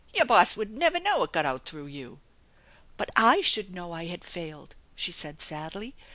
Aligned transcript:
Your 0.15 0.25
boss 0.25 0.57
would 0.57 0.75
never 0.75 0.99
know 0.99 1.21
it 1.21 1.31
got 1.31 1.45
out 1.45 1.63
through 1.69 1.85
you."" 1.85 2.19
But 2.97 3.11
I 3.15 3.41
should 3.41 3.71
know 3.71 3.91
I 3.91 4.05
had 4.05 4.23
failed!" 4.23 4.75
she 4.95 5.11
said 5.11 5.39
sadly. 5.39 5.93